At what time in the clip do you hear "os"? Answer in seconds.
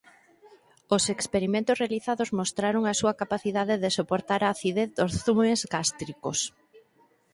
0.95-1.03